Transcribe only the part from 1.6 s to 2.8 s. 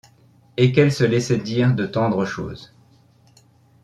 de tendres choses